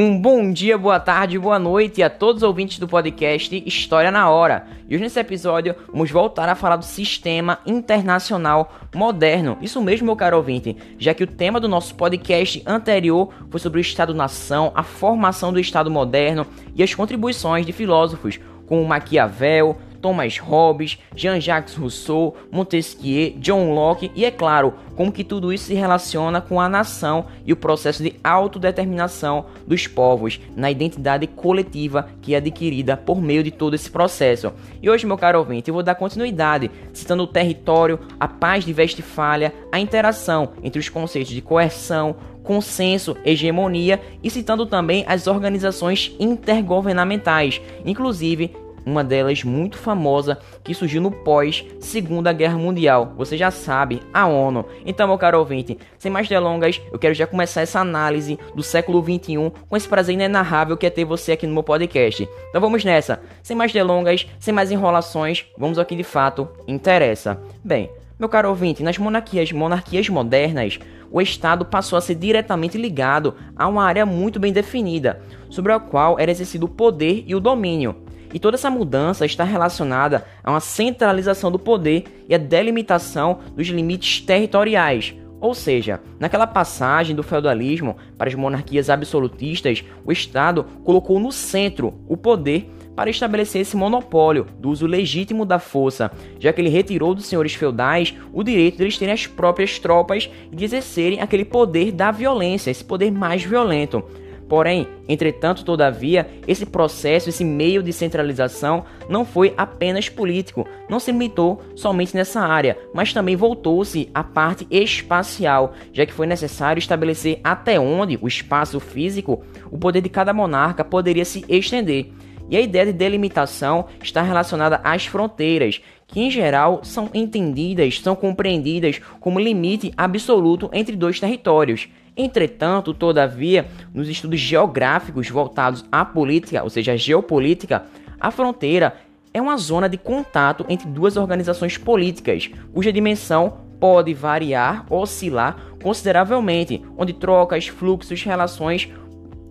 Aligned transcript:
Um 0.00 0.16
bom 0.16 0.52
dia, 0.52 0.78
boa 0.78 1.00
tarde, 1.00 1.40
boa 1.40 1.58
noite 1.58 2.04
a 2.04 2.08
todos 2.08 2.44
os 2.44 2.46
ouvintes 2.46 2.78
do 2.78 2.86
podcast 2.86 3.64
História 3.66 4.12
na 4.12 4.30
Hora. 4.30 4.64
E 4.88 4.94
hoje 4.94 5.02
nesse 5.02 5.18
episódio 5.18 5.74
vamos 5.88 6.08
voltar 6.08 6.48
a 6.48 6.54
falar 6.54 6.76
do 6.76 6.84
sistema 6.84 7.58
internacional 7.66 8.72
moderno. 8.94 9.58
Isso 9.60 9.82
mesmo, 9.82 10.06
meu 10.06 10.14
caro 10.14 10.36
ouvinte, 10.36 10.76
já 11.00 11.12
que 11.12 11.24
o 11.24 11.26
tema 11.26 11.58
do 11.58 11.66
nosso 11.66 11.96
podcast 11.96 12.62
anterior 12.64 13.34
foi 13.50 13.58
sobre 13.58 13.80
o 13.80 13.82
Estado-nação, 13.82 14.70
a 14.72 14.84
formação 14.84 15.52
do 15.52 15.58
Estado 15.58 15.90
moderno 15.90 16.46
e 16.76 16.82
as 16.84 16.94
contribuições 16.94 17.66
de 17.66 17.72
filósofos 17.72 18.38
como 18.68 18.86
Maquiavel, 18.86 19.78
Thomas 20.00 20.38
Hobbes, 20.38 20.98
Jean-Jacques 21.14 21.74
Rousseau, 21.74 22.36
Montesquieu, 22.50 23.34
John 23.38 23.72
Locke 23.72 24.10
e, 24.14 24.24
é 24.24 24.30
claro, 24.30 24.74
como 24.96 25.12
que 25.12 25.24
tudo 25.24 25.52
isso 25.52 25.66
se 25.66 25.74
relaciona 25.74 26.40
com 26.40 26.60
a 26.60 26.68
nação 26.68 27.26
e 27.44 27.52
o 27.52 27.56
processo 27.56 28.02
de 28.02 28.14
autodeterminação 28.22 29.46
dos 29.66 29.86
povos 29.86 30.40
na 30.56 30.70
identidade 30.70 31.26
coletiva 31.26 32.08
que 32.20 32.34
é 32.34 32.38
adquirida 32.38 32.96
por 32.96 33.20
meio 33.20 33.42
de 33.42 33.50
todo 33.50 33.74
esse 33.74 33.90
processo. 33.90 34.52
E 34.82 34.88
hoje, 34.90 35.06
meu 35.06 35.16
caro 35.16 35.38
ouvinte, 35.38 35.68
eu 35.68 35.74
vou 35.74 35.82
dar 35.82 35.94
continuidade, 35.94 36.70
citando 36.92 37.22
o 37.22 37.26
território, 37.26 37.98
a 38.18 38.26
paz 38.26 38.64
de 38.64 38.72
Westfália, 38.72 39.54
a 39.70 39.78
interação 39.78 40.52
entre 40.62 40.80
os 40.80 40.88
conceitos 40.88 41.32
de 41.32 41.40
coerção, 41.40 42.16
consenso, 42.42 43.14
hegemonia 43.24 44.00
e 44.22 44.30
citando 44.30 44.64
também 44.64 45.04
as 45.06 45.26
organizações 45.26 46.16
intergovernamentais, 46.18 47.60
inclusive 47.84 48.56
uma 48.88 49.04
delas 49.04 49.44
muito 49.44 49.78
famosa 49.78 50.38
que 50.64 50.74
surgiu 50.74 51.00
no 51.00 51.10
pós 51.10 51.64
Segunda 51.80 52.32
Guerra 52.32 52.58
Mundial. 52.58 53.12
Você 53.16 53.36
já 53.36 53.50
sabe, 53.50 54.02
a 54.12 54.26
ONU. 54.26 54.64
Então, 54.84 55.06
meu 55.06 55.18
caro 55.18 55.38
ouvinte, 55.38 55.78
sem 55.98 56.10
mais 56.10 56.28
delongas, 56.28 56.80
eu 56.92 56.98
quero 56.98 57.14
já 57.14 57.26
começar 57.26 57.60
essa 57.60 57.80
análise 57.80 58.38
do 58.54 58.62
século 58.62 59.02
21 59.02 59.50
com 59.50 59.76
esse 59.76 59.88
prazer 59.88 60.14
inenarrável 60.14 60.76
que 60.76 60.86
é 60.86 60.90
ter 60.90 61.04
você 61.04 61.32
aqui 61.32 61.46
no 61.46 61.54
meu 61.54 61.62
podcast. 61.62 62.28
Então 62.48 62.60
vamos 62.60 62.84
nessa. 62.84 63.20
Sem 63.42 63.56
mais 63.56 63.72
delongas, 63.72 64.26
sem 64.38 64.52
mais 64.52 64.70
enrolações, 64.70 65.44
vamos 65.56 65.78
ao 65.78 65.84
que 65.84 65.96
de 65.96 66.04
fato 66.04 66.48
interessa. 66.66 67.40
Bem, 67.64 67.90
meu 68.18 68.28
caro 68.28 68.48
ouvinte, 68.48 68.82
nas 68.82 68.98
monarquias, 68.98 69.52
monarquias 69.52 70.08
modernas, 70.08 70.78
o 71.10 71.20
Estado 71.20 71.64
passou 71.64 71.96
a 71.96 72.00
ser 72.00 72.16
diretamente 72.16 72.76
ligado 72.76 73.34
a 73.56 73.66
uma 73.68 73.84
área 73.84 74.04
muito 74.04 74.38
bem 74.40 74.52
definida, 74.52 75.22
sobre 75.48 75.72
a 75.72 75.78
qual 75.78 76.18
era 76.18 76.30
exercido 76.30 76.66
o 76.66 76.68
poder 76.68 77.24
e 77.26 77.34
o 77.34 77.40
domínio. 77.40 77.96
E 78.32 78.38
toda 78.38 78.56
essa 78.56 78.70
mudança 78.70 79.24
está 79.24 79.44
relacionada 79.44 80.24
a 80.42 80.50
uma 80.50 80.60
centralização 80.60 81.50
do 81.50 81.58
poder 81.58 82.24
e 82.28 82.34
a 82.34 82.38
delimitação 82.38 83.38
dos 83.54 83.66
limites 83.68 84.20
territoriais. 84.20 85.14
Ou 85.40 85.54
seja, 85.54 86.00
naquela 86.18 86.46
passagem 86.46 87.14
do 87.14 87.22
feudalismo 87.22 87.96
para 88.16 88.28
as 88.28 88.34
monarquias 88.34 88.90
absolutistas, 88.90 89.84
o 90.04 90.10
Estado 90.10 90.64
colocou 90.84 91.20
no 91.20 91.30
centro 91.30 91.94
o 92.08 92.16
poder 92.16 92.68
para 92.96 93.10
estabelecer 93.10 93.62
esse 93.62 93.76
monopólio 93.76 94.44
do 94.58 94.70
uso 94.70 94.84
legítimo 94.84 95.44
da 95.44 95.60
força, 95.60 96.10
já 96.40 96.52
que 96.52 96.60
ele 96.60 96.68
retirou 96.68 97.14
dos 97.14 97.26
senhores 97.26 97.54
feudais 97.54 98.12
o 98.32 98.42
direito 98.42 98.78
de 98.78 98.82
eles 98.82 98.98
terem 98.98 99.14
as 99.14 99.24
próprias 99.24 99.78
tropas 99.78 100.28
e 100.50 100.56
de 100.56 100.64
exercerem 100.64 101.20
aquele 101.20 101.44
poder 101.44 101.92
da 101.92 102.10
violência, 102.10 102.72
esse 102.72 102.84
poder 102.84 103.12
mais 103.12 103.44
violento. 103.44 104.02
Porém, 104.48 104.88
entretanto, 105.06 105.64
todavia, 105.64 106.28
esse 106.46 106.64
processo, 106.64 107.28
esse 107.28 107.44
meio 107.44 107.82
de 107.82 107.92
centralização 107.92 108.84
não 109.08 109.24
foi 109.24 109.52
apenas 109.56 110.08
político, 110.08 110.66
não 110.88 110.98
se 110.98 111.12
limitou 111.12 111.60
somente 111.76 112.16
nessa 112.16 112.40
área, 112.40 112.78
mas 112.94 113.12
também 113.12 113.36
voltou-se 113.36 114.08
à 114.14 114.24
parte 114.24 114.66
espacial, 114.70 115.74
já 115.92 116.06
que 116.06 116.14
foi 116.14 116.26
necessário 116.26 116.78
estabelecer 116.78 117.40
até 117.44 117.78
onde 117.78 118.18
o 118.22 118.26
espaço 118.26 118.80
físico, 118.80 119.44
o 119.70 119.76
poder 119.76 120.00
de 120.00 120.08
cada 120.08 120.32
monarca 120.32 120.82
poderia 120.82 121.24
se 121.24 121.44
estender. 121.48 122.10
E 122.50 122.56
a 122.56 122.60
ideia 122.62 122.86
de 122.86 122.94
delimitação 122.94 123.86
está 124.02 124.22
relacionada 124.22 124.80
às 124.82 125.04
fronteiras, 125.04 125.82
que 126.08 126.20
em 126.20 126.30
geral 126.30 126.80
são 126.82 127.08
entendidas, 127.14 128.00
são 128.00 128.16
compreendidas 128.16 129.00
como 129.20 129.38
limite 129.38 129.92
absoluto 129.96 130.68
entre 130.72 130.96
dois 130.96 131.20
territórios. 131.20 131.88
Entretanto, 132.16 132.92
todavia, 132.92 133.68
nos 133.94 134.08
estudos 134.08 134.40
geográficos 134.40 135.28
voltados 135.28 135.84
à 135.92 136.04
política, 136.04 136.64
ou 136.64 136.70
seja, 136.70 136.92
à 136.92 136.96
geopolítica, 136.96 137.84
a 138.18 138.30
fronteira 138.30 138.96
é 139.32 139.40
uma 139.40 139.56
zona 139.56 139.88
de 139.88 139.96
contato 139.96 140.64
entre 140.68 140.88
duas 140.88 141.16
organizações 141.16 141.78
políticas, 141.78 142.50
cuja 142.72 142.92
dimensão 142.92 143.58
pode 143.78 144.12
variar, 144.14 144.84
oscilar 144.90 145.56
consideravelmente, 145.80 146.82
onde 146.96 147.12
trocas, 147.12 147.68
fluxos, 147.68 148.22
relações 148.24 148.88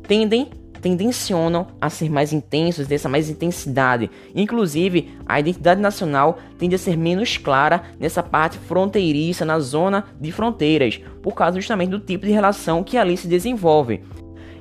tendem 0.05 0.49
tendencionam 0.87 1.67
a 1.81 1.89
ser 1.89 2.09
mais 2.09 2.31
intensos, 2.31 2.87
dessa 2.87 3.09
mais 3.09 3.29
intensidade. 3.29 4.09
Inclusive, 4.33 5.09
a 5.25 5.37
identidade 5.37 5.81
nacional 5.81 6.39
tende 6.57 6.75
a 6.75 6.77
ser 6.77 6.95
menos 6.95 7.35
clara 7.37 7.83
nessa 7.99 8.23
parte 8.23 8.57
fronteiriça, 8.57 9.43
na 9.43 9.59
zona 9.59 10.05
de 10.19 10.31
fronteiras, 10.31 11.01
por 11.21 11.33
causa 11.33 11.59
justamente 11.59 11.89
do 11.89 11.99
tipo 11.99 12.25
de 12.25 12.31
relação 12.31 12.85
que 12.85 12.97
ali 12.97 13.17
se 13.17 13.27
desenvolve. 13.27 14.01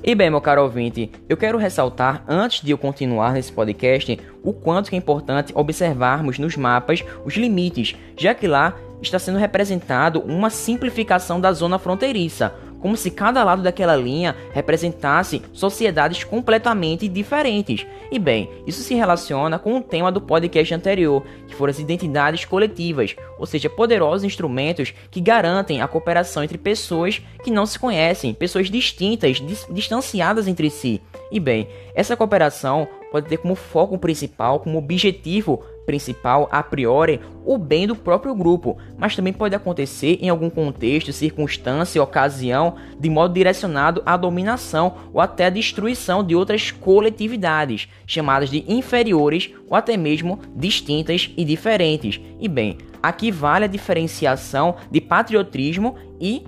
E 0.03 0.17
bem, 0.17 0.29
meu 0.29 0.41
caro 0.41 0.63
ouvinte, 0.63 1.13
eu 1.29 1.37
quero 1.37 1.59
ressaltar, 1.59 2.25
antes 2.27 2.61
de 2.61 2.73
eu 2.73 2.79
continuar 2.79 3.33
nesse 3.33 3.53
podcast, 3.53 4.19
o 4.43 4.53
quanto 4.53 4.93
é 4.93 4.99
importante 4.99 5.53
observarmos 5.55 6.41
nos 6.41 6.57
mapas 6.57 7.05
os 7.25 7.35
limites, 7.35 7.95
já 8.17 8.35
que 8.35 8.49
lá 8.49 8.75
está 9.01 9.19
sendo 9.19 9.39
representado 9.39 10.21
uma 10.21 10.51
simplificação 10.51 11.41
da 11.41 11.53
zona 11.53 11.79
fronteiriça, 11.79 12.55
como 12.87 12.97
se 12.97 13.11
cada 13.11 13.43
lado 13.43 13.63
daquela 13.63 13.97
linha 13.97 14.37
representasse 14.53 15.43
sociedades 15.53 16.23
completamente 16.23 17.09
diferentes. 17.09 17.85
E 18.13 18.17
bem, 18.17 18.49
isso 18.65 18.81
se 18.81 18.95
relaciona 18.95 19.59
com 19.59 19.77
o 19.77 19.83
tema 19.83 20.13
do 20.13 20.21
podcast 20.21 20.73
anterior, 20.73 21.25
que 21.49 21.55
foram 21.57 21.73
as 21.73 21.81
identidades 21.81 22.45
coletivas, 22.45 23.17
ou 23.41 23.45
seja, 23.45 23.69
poderosos 23.69 24.23
instrumentos 24.23 24.95
que 25.11 25.21
garantem 25.21 25.83
a 25.83 25.89
cooperação 25.89 26.45
entre 26.45 26.57
pessoas 26.57 27.21
que 27.43 27.51
não 27.51 27.67
se 27.67 27.77
conhecem, 27.77 28.33
pessoas 28.33 28.71
distintas, 28.71 29.43
distanciadas 29.69 30.47
entre 30.47 30.71
si. 30.71 31.03
E 31.31 31.41
bem, 31.41 31.69
essa 31.95 32.17
cooperação 32.17 32.87
pode 33.11 33.29
ter 33.29 33.39
como 33.39 33.55
foco 33.55 33.99
principal, 33.99 34.61
como 34.61 34.79
objetivo 34.79 35.65
principal, 35.87 36.49
a 36.51 36.63
priori, 36.63 37.21
o 37.45 37.57
bem 37.57 37.87
do 37.87 37.95
próprio 37.95 38.35
grupo, 38.35 38.77
mas 38.99 39.15
também 39.15 39.33
pode 39.33 39.55
acontecer 39.55 40.19
em 40.21 40.29
algum 40.29 40.51
contexto, 40.51 41.13
circunstância, 41.13 42.03
ocasião, 42.03 42.75
de 42.99 43.09
modo 43.09 43.33
direcionado 43.33 44.03
à 44.05 44.17
dominação 44.17 44.97
ou 45.13 45.21
até 45.21 45.47
à 45.47 45.51
destruição 45.51 46.25
de 46.25 46.35
outras 46.35 46.73
coletividades, 46.73 47.89
chamadas 48.07 48.51
de 48.51 48.65
inferiores 48.67 49.51
ou 49.69 49.77
até 49.77 49.97
mesmo 49.97 50.41
distintas 50.55 51.31
e 51.37 51.45
diferentes. 51.45 52.21
E 52.41 52.49
bem, 52.49 52.79
aqui 53.03 53.31
vale 53.31 53.65
a 53.65 53.69
diferenciação 53.69 54.77
de 54.91 55.01
patriotismo 55.01 55.95
e 56.21 56.45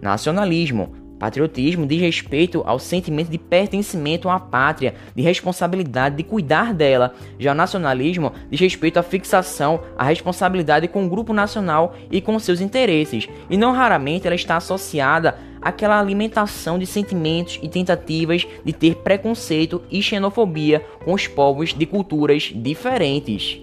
nacionalismo. 0.00 1.01
Patriotismo 1.22 1.86
diz 1.86 2.00
respeito 2.00 2.64
ao 2.66 2.80
sentimento 2.80 3.30
de 3.30 3.38
pertencimento 3.38 4.28
à 4.28 4.40
pátria, 4.40 4.92
de 5.14 5.22
responsabilidade 5.22 6.16
de 6.16 6.24
cuidar 6.24 6.74
dela. 6.74 7.14
Já 7.38 7.52
o 7.52 7.54
nacionalismo 7.54 8.32
diz 8.50 8.58
respeito 8.58 8.98
à 8.98 9.04
fixação, 9.04 9.80
à 9.96 10.02
responsabilidade 10.02 10.88
com 10.88 11.06
o 11.06 11.08
grupo 11.08 11.32
nacional 11.32 11.94
e 12.10 12.20
com 12.20 12.36
seus 12.40 12.60
interesses. 12.60 13.28
E 13.48 13.56
não 13.56 13.70
raramente 13.70 14.26
ela 14.26 14.34
está 14.34 14.56
associada 14.56 15.38
àquela 15.60 16.00
alimentação 16.00 16.76
de 16.76 16.86
sentimentos 16.86 17.56
e 17.62 17.68
tentativas 17.68 18.44
de 18.64 18.72
ter 18.72 18.96
preconceito 18.96 19.80
e 19.88 20.02
xenofobia 20.02 20.84
com 21.04 21.12
os 21.12 21.28
povos 21.28 21.72
de 21.72 21.86
culturas 21.86 22.52
diferentes. 22.52 23.62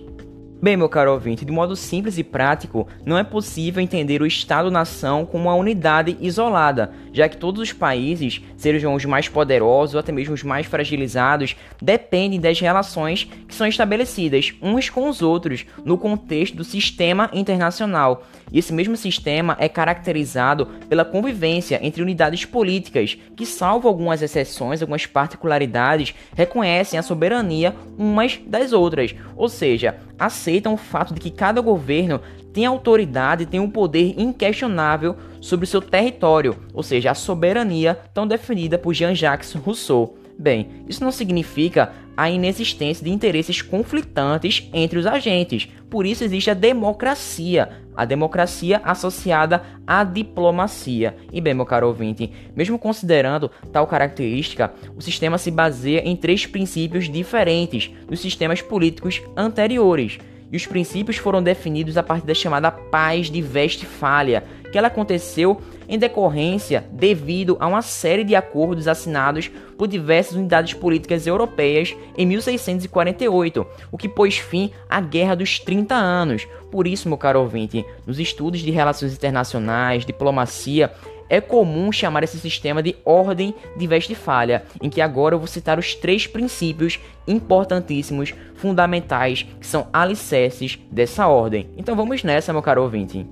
Bem, 0.62 0.76
meu 0.76 0.90
caro 0.90 1.14
ouvinte, 1.14 1.46
de 1.46 1.54
modo 1.54 1.74
simples 1.74 2.18
e 2.18 2.24
prático, 2.24 2.86
não 3.06 3.18
é 3.18 3.24
possível 3.24 3.82
entender 3.82 4.22
o 4.22 4.26
Estado-nação 4.26 5.26
como 5.26 5.46
uma 5.46 5.56
unidade 5.56 6.18
isolada, 6.20 6.92
já 7.14 7.28
que 7.28 7.38
todos 7.38 7.62
os 7.62 7.74
países, 7.74 8.42
sejam 8.58 8.94
os 8.94 9.06
mais 9.06 9.28
poderosos 9.28 9.96
ou 9.96 10.00
até 10.00 10.12
mesmo 10.12 10.34
os 10.34 10.44
mais 10.44 10.66
fragilizados, 10.66 11.56
dependem 11.82 12.40
das 12.40 12.60
relações 12.60 13.28
que 13.48 13.56
são 13.56 13.68
estabelecidas 13.68 14.54
uns 14.62 14.90
com 14.90 15.10
os 15.10 15.22
outros 15.22 15.66
no 15.84 15.98
contexto 15.98 16.56
do 16.56 16.64
sistema 16.64 17.30
internacional. 17.34 18.26
E 18.52 18.60
esse 18.60 18.74
mesmo 18.74 18.98
sistema 18.98 19.56
é 19.60 19.70
caracterizado 19.70 20.66
pela 20.88 21.06
convivência 21.06 21.80
entre 21.82 22.02
unidades 22.02 22.46
políticas, 22.46 23.18
que, 23.36 23.46
salvo 23.46 23.88
algumas 23.88 24.22
exceções, 24.22 24.82
algumas 24.82 25.06
particularidades, 25.06 26.16
reconhecem 26.36 27.00
a 27.00 27.04
soberania 27.04 27.76
umas 27.98 28.40
das 28.46 28.74
outras, 28.74 29.16
ou 29.36 29.48
seja, 29.48 29.98
aceitam 30.18 30.74
o 30.74 30.78
fato 30.78 31.14
de 31.14 31.20
que 31.20 31.32
cada 31.32 31.62
governo 31.62 32.20
tem 32.54 32.66
autoridade, 32.66 33.46
tem 33.46 33.60
um 33.60 33.70
poder 33.70 34.16
inquestionável 34.18 35.16
sobre 35.42 35.66
seu 35.66 35.82
território, 35.82 36.56
ou 36.74 36.84
seja, 36.84 37.12
a 37.12 37.16
soberania 37.16 37.98
tão 38.14 38.28
definida 38.28 38.78
por 38.78 38.94
Jean-Jacques 38.94 39.54
Rousseau. 39.54 40.18
Bem, 40.38 40.86
isso 40.88 41.04
não 41.04 41.12
significa 41.12 41.92
a 42.16 42.30
inexistência 42.30 43.04
de 43.04 43.12
interesses 43.12 43.62
conflitantes 43.62 44.70
entre 44.74 44.98
os 45.00 45.06
agentes. 45.06 45.68
Por 45.90 46.06
isso 46.06 46.24
existe 46.24 46.50
a 46.50 46.54
democracia, 46.54 47.70
a 47.96 48.06
democracia 48.06 48.82
associada 48.84 49.64
à 49.86 50.04
diplomacia. 50.04 51.16
E 51.32 51.42
bem, 51.42 51.54
meu 51.54 51.66
caro 51.66 51.88
ouvinte, 51.88 52.32
mesmo 52.56 52.80
considerando 52.80 53.52
tal 53.72 53.86
característica, 53.88 54.74
o 54.96 55.02
sistema 55.02 55.38
se 55.38 55.52
baseia 55.52 56.00
em 56.00 56.16
três 56.16 56.46
princípios 56.46 57.10
diferentes 57.10 57.92
dos 58.08 58.22
sistemas 58.22 58.62
políticos 58.62 59.22
anteriores. 59.36 60.20
E 60.52 60.58
os 60.58 60.66
princípios 60.66 61.18
foram 61.18 61.44
definidos 61.44 61.98
a 61.98 62.04
partir 62.04 62.26
da 62.26 62.34
chamada 62.34 62.72
Paz 62.72 63.30
de 63.30 63.42
Westfália, 63.42 64.44
que 64.72 64.78
ela 64.78 64.88
aconteceu 64.88 65.62
em 65.88 65.98
decorrência 65.98 66.86
devido 66.92 67.58
a 67.60 67.68
uma 67.68 67.82
série 67.82 68.24
de 68.24 68.36
acordos 68.36 68.88
assinados 68.88 69.50
por 69.78 69.88
diversas 69.88 70.36
unidades 70.36 70.74
políticas 70.74 71.26
europeias 71.26 71.96
em 72.18 72.26
1648, 72.26 73.66
o 73.92 73.98
que 73.98 74.08
pôs 74.08 74.38
fim 74.38 74.72
à 74.90 75.02
Guerra 75.02 75.36
dos 75.36 75.60
30 75.60 75.96
Anos. 75.96 76.48
Por 76.72 76.86
isso, 76.86 77.08
meu 77.08 77.18
caro 77.18 77.42
ouvinte, 77.42 77.84
nos 78.06 78.20
estudos 78.20 78.60
de 78.60 78.72
relações 78.72 79.14
internacionais, 79.14 80.06
diplomacia, 80.06 80.92
é 81.30 81.40
comum 81.40 81.92
chamar 81.92 82.24
esse 82.24 82.40
sistema 82.40 82.82
de 82.82 82.96
Ordem 83.06 83.54
de 83.78 83.88
Westfália, 83.88 84.64
em 84.82 84.90
que 84.90 85.00
agora 85.00 85.36
eu 85.36 85.40
vou 85.40 85.48
citar 85.48 85.78
os 85.78 85.94
três 85.96 86.26
princípios 86.26 87.00
importantíssimos, 87.28 88.34
fundamentais, 88.56 89.44
que 89.60 89.68
são 89.68 89.88
alicerces 89.94 90.80
dessa 90.92 91.28
ordem. 91.28 91.70
Então 91.78 91.96
vamos 91.96 92.24
nessa, 92.24 92.52
meu 92.52 92.62
caro 92.62 92.82
ouvinte. 92.82 93.26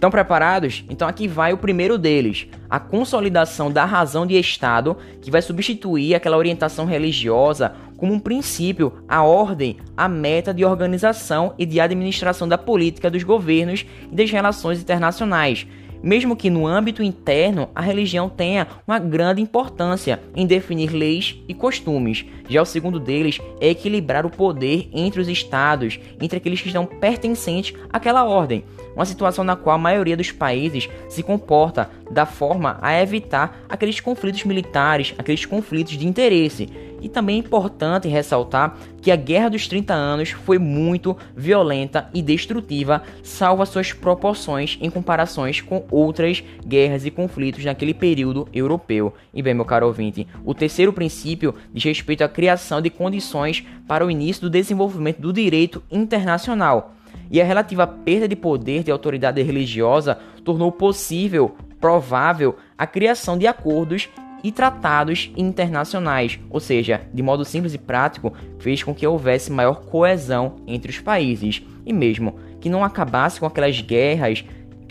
Estão 0.00 0.10
preparados? 0.10 0.82
Então 0.88 1.06
aqui 1.06 1.28
vai 1.28 1.52
o 1.52 1.58
primeiro 1.58 1.98
deles, 1.98 2.46
a 2.70 2.80
consolidação 2.80 3.70
da 3.70 3.84
razão 3.84 4.26
de 4.26 4.34
Estado, 4.38 4.96
que 5.20 5.30
vai 5.30 5.42
substituir 5.42 6.14
aquela 6.14 6.38
orientação 6.38 6.86
religiosa 6.86 7.74
como 7.98 8.14
um 8.14 8.18
princípio, 8.18 9.04
a 9.06 9.22
ordem, 9.22 9.76
a 9.94 10.08
meta 10.08 10.54
de 10.54 10.64
organização 10.64 11.52
e 11.58 11.66
de 11.66 11.78
administração 11.78 12.48
da 12.48 12.56
política 12.56 13.10
dos 13.10 13.22
governos 13.22 13.84
e 14.10 14.14
das 14.14 14.30
relações 14.30 14.80
internacionais, 14.80 15.66
mesmo 16.02 16.36
que 16.36 16.50
no 16.50 16.66
âmbito 16.66 17.02
interno 17.02 17.68
a 17.74 17.80
religião 17.80 18.28
tenha 18.28 18.66
uma 18.86 18.98
grande 18.98 19.40
importância 19.40 20.20
em 20.34 20.46
definir 20.46 20.90
leis 20.92 21.36
e 21.48 21.54
costumes. 21.54 22.24
Já 22.48 22.62
o 22.62 22.66
segundo 22.66 22.98
deles 22.98 23.40
é 23.60 23.68
equilibrar 23.68 24.26
o 24.26 24.30
poder 24.30 24.88
entre 24.92 25.20
os 25.20 25.28
estados, 25.28 25.98
entre 26.20 26.38
aqueles 26.38 26.60
que 26.60 26.68
estão 26.68 26.86
pertencentes 26.86 27.74
àquela 27.92 28.24
ordem, 28.24 28.64
uma 28.94 29.04
situação 29.04 29.44
na 29.44 29.56
qual 29.56 29.76
a 29.76 29.78
maioria 29.78 30.16
dos 30.16 30.32
países 30.32 30.88
se 31.08 31.22
comporta 31.22 31.90
da 32.10 32.26
forma 32.26 32.78
a 32.82 33.00
evitar 33.00 33.64
aqueles 33.68 34.00
conflitos 34.00 34.44
militares, 34.44 35.14
aqueles 35.16 35.44
conflitos 35.44 35.96
de 35.96 36.06
interesse. 36.06 36.68
E 37.00 37.08
também 37.08 37.36
é 37.36 37.38
importante 37.38 38.08
ressaltar 38.08 38.76
que 39.00 39.10
a 39.10 39.16
Guerra 39.16 39.50
dos 39.50 39.66
30 39.66 39.94
Anos 39.94 40.30
foi 40.30 40.58
muito 40.58 41.16
violenta 41.34 42.08
e 42.12 42.22
destrutiva, 42.22 43.02
salvo 43.22 43.62
as 43.62 43.68
suas 43.68 43.92
proporções 43.92 44.78
em 44.80 44.90
comparações 44.90 45.60
com 45.60 45.84
outras 45.90 46.42
guerras 46.66 47.06
e 47.06 47.10
conflitos 47.10 47.64
naquele 47.64 47.94
período 47.94 48.48
europeu. 48.52 49.14
E 49.32 49.42
bem, 49.42 49.54
meu 49.54 49.64
caro 49.64 49.86
ouvinte, 49.86 50.26
o 50.44 50.54
terceiro 50.54 50.92
princípio 50.92 51.54
diz 51.72 51.84
respeito 51.84 52.22
à 52.22 52.28
criação 52.28 52.80
de 52.80 52.90
condições 52.90 53.64
para 53.86 54.04
o 54.04 54.10
início 54.10 54.42
do 54.42 54.50
desenvolvimento 54.50 55.20
do 55.20 55.32
direito 55.32 55.82
internacional. 55.90 56.94
E 57.30 57.40
a 57.40 57.44
relativa 57.44 57.86
perda 57.86 58.26
de 58.26 58.36
poder 58.36 58.82
de 58.82 58.90
autoridade 58.90 59.40
religiosa 59.40 60.18
tornou 60.44 60.72
possível, 60.72 61.54
provável, 61.80 62.56
a 62.76 62.86
criação 62.86 63.38
de 63.38 63.46
acordos 63.46 64.08
e 64.42 64.50
tratados 64.50 65.30
internacionais, 65.36 66.38
ou 66.48 66.60
seja, 66.60 67.02
de 67.12 67.22
modo 67.22 67.44
simples 67.44 67.74
e 67.74 67.78
prático, 67.78 68.32
fez 68.58 68.82
com 68.82 68.94
que 68.94 69.06
houvesse 69.06 69.52
maior 69.52 69.82
coesão 69.82 70.56
entre 70.66 70.90
os 70.90 70.98
países. 70.98 71.62
E 71.84 71.92
mesmo 71.92 72.36
que 72.60 72.68
não 72.68 72.84
acabasse 72.84 73.40
com 73.40 73.46
aquelas 73.46 73.80
guerras, 73.80 74.44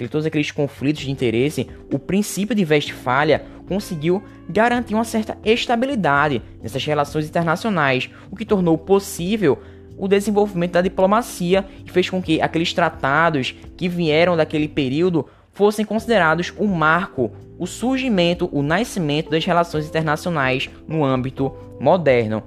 todos 0.10 0.26
aqueles 0.26 0.52
conflitos 0.52 1.04
de 1.04 1.12
interesse, 1.12 1.68
o 1.92 2.00
princípio 2.00 2.56
de 2.56 2.64
Westfália 2.64 3.46
conseguiu 3.68 4.24
garantir 4.50 4.96
uma 4.96 5.04
certa 5.04 5.38
estabilidade 5.44 6.42
nessas 6.62 6.84
relações 6.86 7.26
internacionais, 7.26 8.10
o 8.32 8.36
que 8.36 8.46
tornou 8.46 8.78
possível 8.78 9.60
o 9.98 10.08
desenvolvimento 10.08 10.72
da 10.72 10.82
diplomacia 10.82 11.66
e 11.86 11.92
fez 11.92 12.10
com 12.10 12.22
que 12.22 12.42
aqueles 12.42 12.74
tratados 12.74 13.54
que 13.76 13.90
vieram 13.90 14.38
daquele 14.38 14.68
período 14.68 15.26
fossem 15.60 15.84
considerados 15.84 16.54
um 16.58 16.68
marco, 16.68 17.34
o 17.58 17.68
surgimento, 17.68 18.48
o 18.50 18.64
nascimento 18.64 19.30
das 19.30 19.44
relações 19.44 19.86
internacionais 19.86 20.70
no 20.88 21.04
âmbito 21.04 21.54
moderno. 21.78 22.44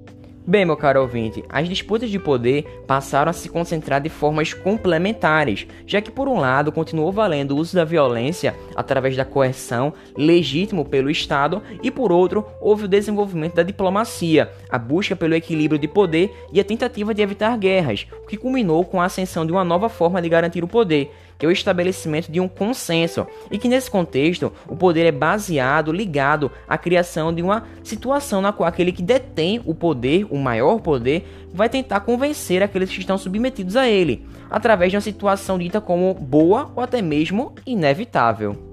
Bem, 0.47 0.65
meu 0.65 0.79
caro 0.79 1.03
ouvinte, 1.03 1.45
as 1.49 1.69
disputas 1.69 2.11
de 2.11 2.19
poder 2.19 2.65
passaram 2.87 3.29
a 3.29 3.33
se 3.35 3.51
concentrar 3.51 4.01
de 4.01 4.09
formas 4.09 4.55
complementares, 4.55 5.67
já 5.87 6.01
que, 6.01 6.11
por 6.11 6.27
um 6.27 6.41
lado, 6.41 6.73
continuou 6.73 7.13
valendo 7.13 7.53
o 7.53 7.59
uso 7.59 7.77
da 7.77 7.85
violência 7.85 8.57
através 8.75 9.15
da 9.15 9.27
coerção, 9.27 9.93
legítimo 10.17 10.85
pelo 10.85 11.11
Estado, 11.11 11.63
e, 11.83 11.91
por 11.91 12.11
outro, 12.11 12.47
houve 12.63 12.87
o 12.87 12.89
desenvolvimento 12.89 13.55
da 13.55 13.63
diplomacia, 13.63 14.51
a 14.71 14.79
busca 14.79 15.15
pelo 15.15 15.35
equilíbrio 15.35 15.79
de 15.79 15.87
poder 15.87 16.35
e 16.51 16.59
a 16.59 16.65
tentativa 16.65 17.15
de 17.15 17.21
evitar 17.21 17.57
guerras, 17.59 18.07
o 18.25 18.27
que 18.27 18.39
culminou 18.39 18.85
com 18.87 19.03
a 19.03 19.05
ascensão 19.05 19.45
de 19.45 19.53
uma 19.53 19.63
nova 19.63 19.91
forma 19.91 20.21
de 20.21 20.31
garantir 20.31 20.65
o 20.65 20.69
poder, 20.69 21.13
é 21.47 21.49
o 21.49 21.53
estabelecimento 21.53 22.31
de 22.31 22.41
um 22.41 22.49
consenso, 22.49 23.27
e 23.51 23.59
que 23.59 23.69
nesse 23.69 23.91
contexto 23.91 24.53
o 24.69 24.77
poder 24.77 25.07
é 25.07 25.13
baseado, 25.13 25.93
ligado 25.93 26.51
à 26.69 26.79
criação 26.79 27.33
de 27.33 27.43
uma 27.43 27.65
situação 27.83 28.41
na 28.41 28.53
qual 28.53 28.69
aquele 28.69 28.93
que 28.93 29.03
detém 29.03 29.61
o 29.65 29.75
poder, 29.75 30.27
o 30.31 30.39
maior 30.39 30.81
poder, 30.81 31.49
vai 31.53 31.69
tentar 31.69 32.01
convencer 32.01 32.63
aqueles 32.63 32.91
que 32.91 33.01
estão 33.01 33.19
submetidos 33.19 33.77
a 33.77 33.89
ele, 33.89 34.27
através 34.51 34.91
de 34.91 34.97
uma 34.97 35.03
situação 35.03 35.59
dita 35.59 35.81
como 35.81 36.15
boa 36.15 36.71
ou 36.75 36.83
até 36.83 37.03
mesmo 37.03 37.55
inevitável. 37.67 38.72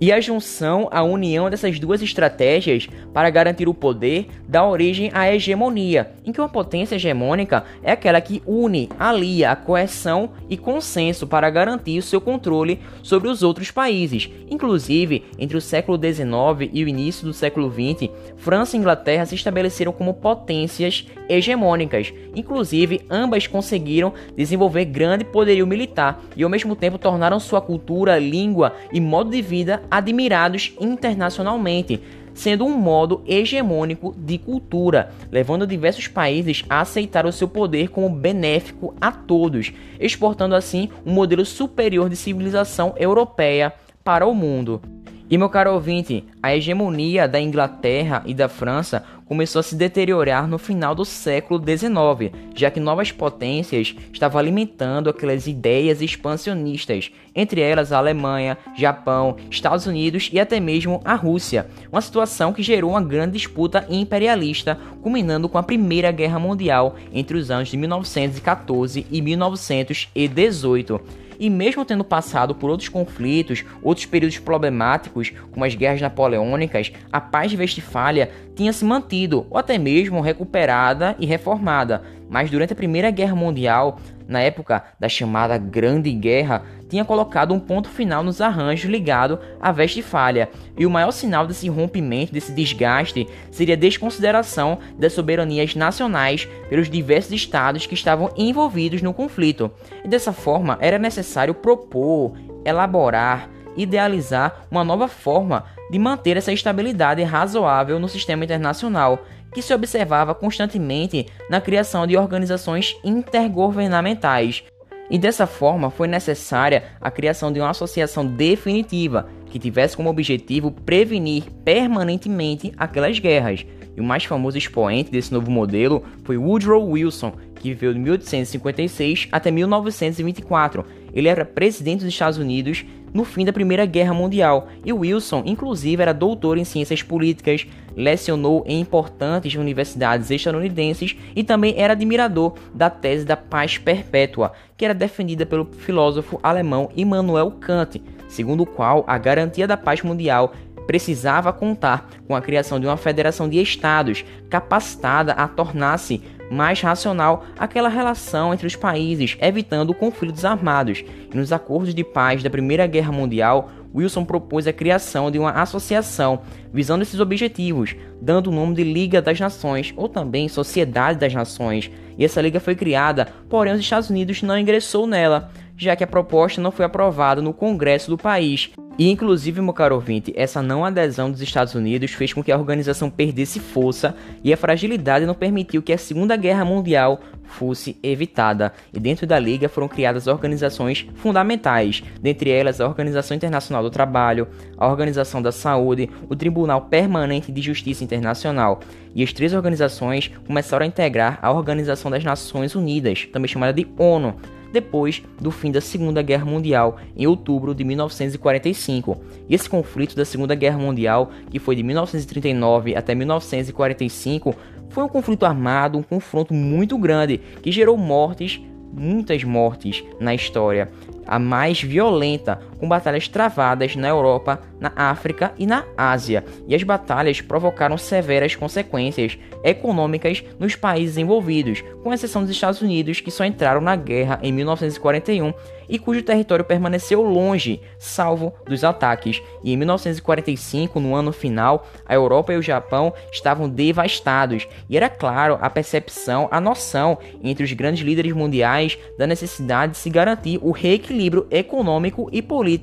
E 0.00 0.10
a 0.10 0.20
junção, 0.20 0.88
a 0.90 1.02
união 1.02 1.48
dessas 1.48 1.78
duas 1.78 2.02
estratégias 2.02 2.88
para 3.12 3.30
garantir 3.30 3.68
o 3.68 3.74
poder 3.74 4.26
dá 4.48 4.66
origem 4.66 5.10
à 5.14 5.32
hegemonia, 5.32 6.10
em 6.24 6.32
que 6.32 6.40
uma 6.40 6.48
potência 6.48 6.96
hegemônica 6.96 7.64
é 7.82 7.92
aquela 7.92 8.20
que 8.20 8.42
une, 8.44 8.88
alia 8.98 9.52
a 9.52 9.56
coerção 9.56 10.30
e 10.50 10.56
consenso 10.56 11.28
para 11.28 11.48
garantir 11.48 11.98
o 11.98 12.02
seu 12.02 12.20
controle 12.20 12.80
sobre 13.02 13.28
os 13.28 13.42
outros 13.42 13.70
países. 13.70 14.28
Inclusive, 14.50 15.24
entre 15.38 15.56
o 15.56 15.60
século 15.60 15.96
XIX 15.96 16.70
e 16.72 16.82
o 16.82 16.88
início 16.88 17.24
do 17.24 17.32
século 17.32 17.70
XX, 17.70 18.10
França 18.36 18.76
e 18.76 18.80
Inglaterra 18.80 19.24
se 19.26 19.36
estabeleceram 19.36 19.92
como 19.92 20.14
potências 20.14 21.06
hegemônicas. 21.28 22.12
Inclusive, 22.34 23.02
ambas 23.08 23.46
conseguiram 23.46 24.12
desenvolver 24.36 24.84
grande 24.86 25.24
poderio 25.24 25.66
militar 25.66 26.20
e 26.36 26.42
ao 26.42 26.50
mesmo 26.50 26.74
tempo 26.74 26.98
tornaram 26.98 27.38
sua 27.38 27.60
cultura, 27.60 28.18
língua 28.18 28.74
e 28.92 29.00
modo 29.00 29.30
de 29.30 29.40
vida 29.40 29.83
admirados 29.90 30.74
internacionalmente, 30.80 32.00
sendo 32.34 32.64
um 32.64 32.76
modo 32.76 33.22
hegemônico 33.26 34.14
de 34.16 34.38
cultura, 34.38 35.10
levando 35.30 35.66
diversos 35.66 36.08
países 36.08 36.64
a 36.68 36.80
aceitar 36.80 37.24
o 37.26 37.32
seu 37.32 37.48
poder 37.48 37.88
como 37.88 38.10
benéfico 38.10 38.94
a 39.00 39.12
todos, 39.12 39.72
exportando 40.00 40.54
assim 40.54 40.88
um 41.06 41.12
modelo 41.12 41.44
superior 41.44 42.08
de 42.08 42.16
civilização 42.16 42.94
europeia 42.96 43.72
para 44.02 44.26
o 44.26 44.34
mundo. 44.34 44.82
E 45.30 45.38
meu 45.38 45.48
caro 45.48 45.72
ouvinte, 45.72 46.24
a 46.42 46.54
hegemonia 46.54 47.26
da 47.26 47.40
Inglaterra 47.40 48.22
e 48.26 48.34
da 48.34 48.48
França 48.48 49.02
começou 49.24 49.60
a 49.60 49.62
se 49.62 49.74
deteriorar 49.74 50.46
no 50.46 50.58
final 50.58 50.94
do 50.94 51.04
século 51.04 51.60
XIX, 51.60 52.32
já 52.54 52.70
que 52.70 52.80
novas 52.80 53.10
potências 53.10 53.94
estavam 54.12 54.38
alimentando 54.38 55.10
aquelas 55.10 55.46
ideias 55.46 56.02
expansionistas, 56.02 57.10
entre 57.34 57.60
elas 57.60 57.92
a 57.92 57.98
Alemanha, 57.98 58.56
Japão, 58.76 59.36
Estados 59.50 59.86
Unidos 59.86 60.30
e 60.32 60.38
até 60.38 60.60
mesmo 60.60 61.00
a 61.04 61.14
Rússia. 61.14 61.66
Uma 61.90 62.00
situação 62.00 62.52
que 62.52 62.62
gerou 62.62 62.90
uma 62.90 63.02
grande 63.02 63.32
disputa 63.32 63.86
imperialista, 63.88 64.78
culminando 65.02 65.48
com 65.48 65.58
a 65.58 65.62
Primeira 65.62 66.12
Guerra 66.12 66.38
Mundial 66.38 66.96
entre 67.12 67.36
os 67.36 67.50
anos 67.50 67.68
de 67.68 67.76
1914 67.76 69.06
e 69.10 69.20
1918 69.20 71.00
e 71.38 71.50
mesmo 71.50 71.84
tendo 71.84 72.04
passado 72.04 72.54
por 72.54 72.70
outros 72.70 72.88
conflitos, 72.88 73.64
outros 73.82 74.06
períodos 74.06 74.38
problemáticos, 74.38 75.32
como 75.50 75.64
as 75.64 75.74
guerras 75.74 76.00
napoleônicas, 76.00 76.92
a 77.12 77.20
paz 77.20 77.50
de 77.50 77.56
Westfália 77.56 78.30
tinha 78.54 78.72
se 78.72 78.84
mantido 78.84 79.46
ou 79.50 79.58
até 79.58 79.78
mesmo 79.78 80.20
recuperada 80.20 81.16
e 81.18 81.26
reformada. 81.26 82.02
Mas 82.28 82.50
durante 82.50 82.72
a 82.72 82.76
Primeira 82.76 83.10
Guerra 83.10 83.34
Mundial, 83.34 83.98
na 84.26 84.40
época 84.40 84.82
da 84.98 85.08
chamada 85.08 85.58
Grande 85.58 86.10
Guerra, 86.12 86.62
tinha 86.88 87.04
colocado 87.04 87.52
um 87.52 87.60
ponto 87.60 87.88
final 87.88 88.22
nos 88.22 88.40
arranjos 88.40 88.90
ligado 88.90 89.38
à 89.60 89.70
Westfália, 89.70 90.48
e 90.76 90.86
o 90.86 90.90
maior 90.90 91.10
sinal 91.10 91.46
desse 91.46 91.68
rompimento, 91.68 92.32
desse 92.32 92.52
desgaste, 92.52 93.28
seria 93.50 93.74
a 93.74 93.78
desconsideração 93.78 94.78
das 94.98 95.12
soberanias 95.12 95.74
nacionais 95.74 96.48
pelos 96.68 96.88
diversos 96.88 97.32
estados 97.32 97.86
que 97.86 97.94
estavam 97.94 98.32
envolvidos 98.36 99.02
no 99.02 99.12
conflito. 99.12 99.70
E 100.04 100.08
dessa 100.08 100.32
forma, 100.32 100.78
era 100.80 100.98
necessário 100.98 101.54
propor, 101.54 102.36
elaborar, 102.64 103.50
idealizar 103.76 104.66
uma 104.70 104.84
nova 104.84 105.08
forma 105.08 105.64
de 105.94 105.98
manter 106.00 106.36
essa 106.36 106.52
estabilidade 106.52 107.22
razoável 107.22 108.00
no 108.00 108.08
sistema 108.08 108.44
internacional, 108.44 109.24
que 109.54 109.62
se 109.62 109.72
observava 109.72 110.34
constantemente 110.34 111.26
na 111.48 111.60
criação 111.60 112.04
de 112.04 112.16
organizações 112.16 112.96
intergovernamentais. 113.04 114.64
E 115.08 115.16
dessa 115.16 115.46
forma 115.46 115.90
foi 115.90 116.08
necessária 116.08 116.82
a 117.00 117.12
criação 117.12 117.52
de 117.52 117.60
uma 117.60 117.70
associação 117.70 118.26
definitiva 118.26 119.28
que 119.46 119.56
tivesse 119.60 119.96
como 119.96 120.10
objetivo 120.10 120.72
prevenir 120.72 121.44
permanentemente 121.64 122.72
aquelas 122.76 123.20
guerras. 123.20 123.64
E 123.96 124.00
o 124.00 124.04
mais 124.04 124.24
famoso 124.24 124.58
expoente 124.58 125.12
desse 125.12 125.32
novo 125.32 125.48
modelo 125.48 126.02
foi 126.24 126.36
Woodrow 126.36 126.84
Wilson, 126.90 127.34
que 127.54 127.68
viveu 127.68 127.92
de 127.92 128.00
1856 128.00 129.28
até 129.30 129.52
1924. 129.52 130.84
Ele 131.14 131.28
era 131.28 131.44
presidente 131.44 132.00
dos 132.00 132.12
Estados 132.12 132.38
Unidos 132.38 132.84
no 133.14 133.24
fim 133.24 133.44
da 133.44 133.52
Primeira 133.52 133.86
Guerra 133.86 134.12
Mundial, 134.12 134.66
e 134.84 134.92
Wilson, 134.92 135.44
inclusive, 135.46 136.02
era 136.02 136.12
doutor 136.12 136.58
em 136.58 136.64
ciências 136.64 137.00
políticas, 137.00 137.64
lecionou 137.96 138.64
em 138.66 138.80
importantes 138.80 139.54
universidades 139.54 140.32
estadunidenses 140.32 141.16
e 141.36 141.44
também 141.44 141.74
era 141.78 141.92
admirador 141.92 142.54
da 142.74 142.90
tese 142.90 143.24
da 143.24 143.36
paz 143.36 143.78
perpétua, 143.78 144.52
que 144.76 144.84
era 144.84 144.92
defendida 144.92 145.46
pelo 145.46 145.64
filósofo 145.64 146.40
alemão 146.42 146.90
Immanuel 146.96 147.52
Kant, 147.52 148.02
segundo 148.28 148.64
o 148.64 148.66
qual 148.66 149.04
a 149.06 149.16
garantia 149.16 149.68
da 149.68 149.76
paz 149.76 150.02
mundial 150.02 150.52
precisava 150.86 151.52
contar 151.52 152.10
com 152.26 152.34
a 152.34 152.42
criação 152.42 152.78
de 152.78 152.86
uma 152.86 152.96
federação 152.96 153.48
de 153.48 153.60
estados 153.60 154.24
capacitada 154.50 155.32
a 155.32 155.48
tornar-se 155.48 156.22
mais 156.50 156.80
racional 156.80 157.44
aquela 157.58 157.88
relação 157.88 158.52
entre 158.52 158.66
os 158.66 158.76
países, 158.76 159.36
evitando 159.40 159.94
conflitos 159.94 160.44
armados. 160.44 161.04
E 161.32 161.36
nos 161.36 161.52
acordos 161.52 161.94
de 161.94 162.04
paz 162.04 162.42
da 162.42 162.50
Primeira 162.50 162.86
Guerra 162.86 163.12
Mundial, 163.12 163.70
Wilson 163.94 164.24
propôs 164.24 164.66
a 164.66 164.72
criação 164.72 165.30
de 165.30 165.38
uma 165.38 165.52
associação 165.52 166.42
visando 166.72 167.02
esses 167.02 167.20
objetivos, 167.20 167.94
dando 168.20 168.48
o 168.48 168.52
nome 168.52 168.74
de 168.74 168.82
Liga 168.82 169.22
das 169.22 169.38
Nações 169.38 169.94
ou 169.96 170.08
também 170.08 170.48
Sociedade 170.48 171.18
das 171.18 171.32
Nações. 171.32 171.90
E 172.18 172.24
essa 172.24 172.40
liga 172.40 172.58
foi 172.58 172.74
criada, 172.74 173.28
porém 173.48 173.72
os 173.72 173.80
Estados 173.80 174.10
Unidos 174.10 174.42
não 174.42 174.58
ingressou 174.58 175.06
nela, 175.06 175.50
já 175.76 175.94
que 175.94 176.02
a 176.02 176.08
proposta 176.08 176.60
não 176.60 176.72
foi 176.72 176.84
aprovada 176.84 177.40
no 177.40 177.52
Congresso 177.52 178.10
do 178.10 178.18
país. 178.18 178.70
E 178.96 179.10
inclusive, 179.10 179.60
meu 179.60 179.72
caro 179.72 179.96
ouvinte, 179.96 180.32
essa 180.36 180.62
não 180.62 180.84
adesão 180.84 181.28
dos 181.28 181.42
Estados 181.42 181.74
Unidos 181.74 182.12
fez 182.12 182.32
com 182.32 182.44
que 182.44 182.52
a 182.52 182.56
organização 182.56 183.10
perdesse 183.10 183.58
força 183.58 184.14
e 184.42 184.52
a 184.52 184.56
fragilidade 184.56 185.26
não 185.26 185.34
permitiu 185.34 185.82
que 185.82 185.92
a 185.92 185.98
Segunda 185.98 186.36
Guerra 186.36 186.64
Mundial 186.64 187.20
fosse 187.42 187.96
evitada. 188.04 188.72
E 188.92 189.00
dentro 189.00 189.26
da 189.26 189.36
Liga 189.36 189.68
foram 189.68 189.88
criadas 189.88 190.28
organizações 190.28 191.08
fundamentais, 191.16 192.04
dentre 192.20 192.50
elas 192.50 192.80
a 192.80 192.86
Organização 192.86 193.36
Internacional 193.36 193.82
do 193.82 193.90
Trabalho, 193.90 194.46
a 194.78 194.86
Organização 194.86 195.42
da 195.42 195.50
Saúde, 195.50 196.08
o 196.28 196.36
Tribunal 196.36 196.82
Permanente 196.82 197.50
de 197.50 197.60
Justiça 197.60 198.04
Internacional. 198.04 198.78
E 199.12 199.24
as 199.24 199.32
três 199.32 199.54
organizações 199.54 200.30
começaram 200.46 200.84
a 200.84 200.88
integrar 200.88 201.40
a 201.42 201.50
Organização 201.50 202.12
das 202.12 202.22
Nações 202.22 202.76
Unidas, 202.76 203.26
também 203.32 203.48
chamada 203.48 203.72
de 203.72 203.88
ONU, 203.98 204.36
depois 204.74 205.22
do 205.40 205.50
fim 205.50 205.70
da 205.70 205.80
Segunda 205.80 206.20
Guerra 206.20 206.44
Mundial, 206.44 206.98
em 207.16 207.26
outubro 207.26 207.74
de 207.74 207.84
1945. 207.84 209.16
E 209.48 209.54
esse 209.54 209.70
conflito 209.70 210.16
da 210.16 210.24
Segunda 210.24 210.54
Guerra 210.54 210.78
Mundial, 210.78 211.30
que 211.48 211.58
foi 211.58 211.76
de 211.76 211.82
1939 211.82 212.96
até 212.96 213.14
1945, 213.14 214.54
foi 214.90 215.04
um 215.04 215.08
conflito 215.08 215.46
armado, 215.46 215.96
um 215.96 216.02
confronto 216.02 216.52
muito 216.52 216.98
grande 216.98 217.40
que 217.62 217.70
gerou 217.70 217.96
mortes, 217.96 218.60
muitas 218.92 219.42
mortes 219.44 220.04
na 220.20 220.34
história 220.34 220.90
a 221.26 221.38
mais 221.38 221.82
violenta, 221.82 222.60
com 222.78 222.88
batalhas 222.88 223.28
travadas 223.28 223.96
na 223.96 224.08
Europa, 224.08 224.60
na 224.80 224.92
África 224.94 225.52
e 225.58 225.66
na 225.66 225.84
Ásia, 225.96 226.44
e 226.66 226.74
as 226.74 226.82
batalhas 226.82 227.40
provocaram 227.40 227.96
severas 227.96 228.54
consequências 228.54 229.38
econômicas 229.62 230.44
nos 230.58 230.76
países 230.76 231.16
envolvidos, 231.16 231.82
com 232.02 232.12
exceção 232.12 232.42
dos 232.42 232.50
Estados 232.50 232.82
Unidos, 232.82 233.20
que 233.20 233.30
só 233.30 233.44
entraram 233.44 233.80
na 233.80 233.96
guerra 233.96 234.38
em 234.42 234.52
1941 234.52 235.54
e 235.88 235.98
cujo 235.98 236.22
território 236.22 236.64
permaneceu 236.64 237.22
longe, 237.22 237.80
salvo 237.98 238.52
dos 238.66 238.84
ataques. 238.84 239.42
E 239.62 239.72
em 239.72 239.76
1945, 239.76 240.98
no 241.00 241.14
ano 241.14 241.32
final, 241.32 241.86
a 242.06 242.14
Europa 242.14 242.52
e 242.52 242.56
o 242.56 242.62
Japão 242.62 243.12
estavam 243.32 243.68
devastados, 243.68 244.66
e 244.88 244.96
era 244.96 245.08
claro 245.08 245.58
a 245.60 245.68
percepção, 245.68 246.48
a 246.50 246.60
noção 246.60 247.18
entre 247.42 247.64
os 247.64 247.72
grandes 247.72 248.04
líderes 248.04 248.32
mundiais 248.32 248.98
da 249.18 249.26
necessidade 249.26 249.92
de 249.92 249.98
se 249.98 250.10
garantir 250.10 250.58
o 250.62 250.70
reequilíbrio 250.70 251.46
econômico 251.50 252.28
e 252.32 252.42
político 252.42 252.73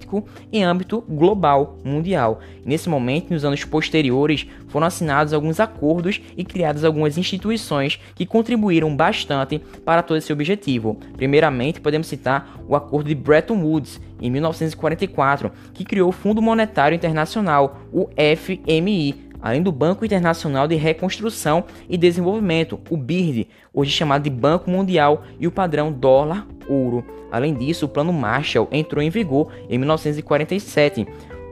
em 0.51 0.63
âmbito 0.63 1.03
global 1.07 1.77
mundial. 1.83 2.39
nesse 2.65 2.89
momento, 2.89 3.31
nos 3.31 3.43
anos 3.43 3.63
posteriores, 3.63 4.47
foram 4.67 4.87
assinados 4.87 5.33
alguns 5.33 5.59
acordos 5.59 6.21
e 6.37 6.43
criadas 6.43 6.83
algumas 6.83 7.17
instituições 7.17 7.99
que 8.15 8.25
contribuíram 8.25 8.95
bastante 8.95 9.59
para 9.83 10.03
todo 10.03 10.17
esse 10.17 10.31
objetivo. 10.31 10.97
Primeiramente, 11.15 11.81
podemos 11.81 12.07
citar 12.07 12.59
o 12.67 12.75
Acordo 12.75 13.07
de 13.07 13.15
Bretton 13.15 13.61
Woods, 13.61 13.99
em 14.21 14.29
1944, 14.29 15.51
que 15.73 15.83
criou 15.83 16.09
o 16.09 16.13
Fundo 16.13 16.41
Monetário 16.41 16.95
Internacional, 16.95 17.81
o 17.91 18.07
FMI, 18.15 19.31
além 19.41 19.61
do 19.61 19.71
Banco 19.71 20.05
Internacional 20.05 20.67
de 20.67 20.75
Reconstrução 20.75 21.65
e 21.89 21.97
Desenvolvimento, 21.97 22.79
o 22.89 22.95
BIRD, 22.95 23.47
hoje 23.73 23.91
chamado 23.91 24.23
de 24.23 24.29
Banco 24.29 24.69
Mundial, 24.69 25.23
e 25.39 25.47
o 25.47 25.51
padrão 25.51 25.91
dólar-ouro. 26.71 27.03
Além 27.29 27.53
disso, 27.53 27.85
o 27.85 27.89
Plano 27.89 28.13
Marshall 28.13 28.67
entrou 28.71 29.03
em 29.03 29.09
vigor 29.09 29.51
em 29.69 29.77
1947, 29.77 31.05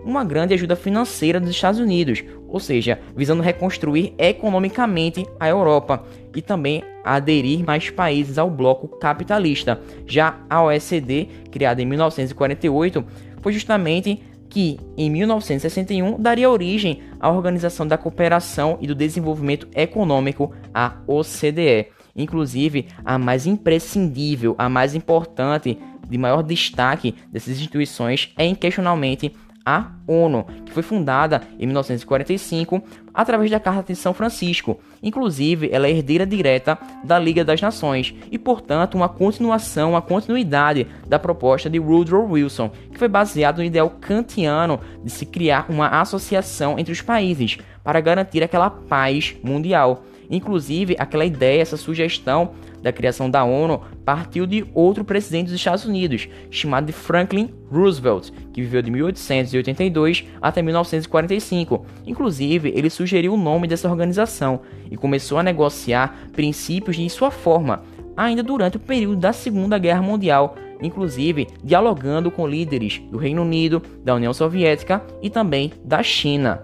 uma 0.04 0.24
grande 0.24 0.54
ajuda 0.54 0.76
financeira 0.76 1.40
dos 1.40 1.50
Estados 1.50 1.80
Unidos, 1.80 2.24
ou 2.48 2.60
seja, 2.60 3.00
visando 3.16 3.44
reconstruir 3.44 4.14
economicamente 4.18 5.26
a 5.40 5.48
Europa 5.48 6.04
e 6.34 6.42
também 6.42 6.84
aderir 7.04 7.66
mais 7.66 7.90
países 7.90 8.38
ao 8.38 8.50
bloco 8.50 8.88
capitalista. 8.88 9.80
Já 10.08 10.40
a 10.50 10.64
OECD, 10.64 11.28
criada 11.52 11.82
em 11.82 11.86
1948, 11.86 13.06
foi 13.42 13.52
justamente 13.54 14.24
que 14.50 14.80
em 14.98 15.12
1961 15.12 16.20
daria 16.20 16.50
origem 16.50 17.02
à 17.20 17.30
Organização 17.30 17.86
da 17.86 18.00
Cooperação 18.00 18.80
e 18.82 18.88
do 18.88 18.96
Desenvolvimento 18.96 19.68
Econômico, 19.76 20.52
a 20.74 20.96
OCDE. 21.06 21.99
Inclusive, 22.20 22.88
a 23.04 23.18
mais 23.18 23.48
imprescindível, 23.48 24.54
a 24.58 24.68
mais 24.68 24.94
importante, 24.94 25.80
de 26.08 26.18
maior 26.18 26.44
destaque 26.44 27.16
dessas 27.32 27.56
instituições 27.56 28.34
é 28.38 28.46
inquestionalmente 28.46 29.32
a 29.66 29.92
ONU, 30.08 30.46
que 30.66 30.72
foi 30.72 30.82
fundada 30.82 31.42
em 31.60 31.66
1945 31.66 32.82
através 33.14 33.52
da 33.52 33.60
Carta 33.60 33.94
de 33.94 33.96
São 33.96 34.14
Francisco. 34.14 34.80
Inclusive, 35.02 35.70
ela 35.72 35.88
é 35.88 35.92
herdeira 35.92 36.26
direta 36.26 36.78
da 37.04 37.20
Liga 37.20 37.46
das 37.46 37.62
Nações 37.62 38.14
e, 38.32 38.38
portanto, 38.38 38.96
uma 38.96 39.08
continuação, 39.08 39.92
uma 39.92 40.02
continuidade 40.02 40.88
da 41.08 41.20
proposta 41.20 41.70
de 41.70 41.80
Woodrow 41.80 42.32
Wilson, 42.32 42.72
que 42.92 42.98
foi 42.98 43.08
baseado 43.08 43.60
no 43.60 43.64
ideal 43.64 43.92
kantiano 44.02 44.80
de 45.04 45.12
se 45.12 45.26
criar 45.26 45.68
uma 45.70 45.88
associação 46.02 46.80
entre 46.80 46.92
os 46.92 47.02
países 47.02 47.58
para 47.84 48.02
garantir 48.02 48.44
aquela 48.44 48.70
paz 48.70 49.36
mundial. 49.44 50.04
Inclusive, 50.30 50.96
aquela 51.00 51.26
ideia, 51.26 51.62
essa 51.62 51.78
sugestão 51.78 52.52
da 52.82 52.94
criação 52.94 53.30
da 53.30 53.44
ONU 53.44 53.82
partiu 54.06 54.46
de 54.46 54.66
outro 54.74 55.04
presidente 55.04 55.48
dos 55.48 55.56
Estados 55.56 55.86
Unidos, 55.86 56.30
chamado 56.50 56.86
de 56.86 56.94
Franklin 56.94 57.50
Roosevelt, 57.72 58.30
que 58.54 58.62
viveu 58.62 58.82
de 58.82 58.92
1882 58.92 60.26
até 60.42 60.62
1945. 60.62 61.86
Inclusive, 62.06 62.72
ele 62.76 62.90
sugeriu 62.90 63.34
o 63.34 63.38
nome 63.38 63.68
dessa 63.68 63.90
organização 63.90 64.62
e 64.90 64.96
começou 64.96 65.38
a 65.40 65.44
negociar 65.44 66.30
princípios 66.32 66.96
de 66.96 67.10
sua 67.10 67.32
forma, 67.32 67.84
ainda 68.16 68.44
durante 68.44 68.78
o 68.78 68.80
período 68.80 69.18
da 69.18 69.34
Segunda 69.34 69.78
Guerra 69.78 70.02
Mundial, 70.02 70.56
inclusive 70.82 71.48
dialogando 71.64 72.32
com 72.32 72.48
líderes 72.48 73.02
do 73.12 73.18
Reino 73.18 73.42
Unido, 73.42 73.82
da 74.04 74.16
União 74.16 74.34
Soviética 74.34 75.04
e 75.22 75.30
também 75.30 75.74
da 75.84 76.02
China. 76.04 76.62